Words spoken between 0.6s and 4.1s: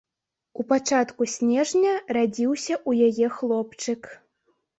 У пачатку снежня радзіўся ў яе хлопчык.